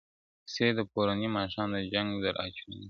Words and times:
کيسې 0.45 0.67
د 0.77 0.79
پروني 0.91 1.27
ماښام 1.37 1.69
د 1.75 1.77
جنگ 1.93 2.09
در 2.25 2.35
اچوم, 2.45 2.71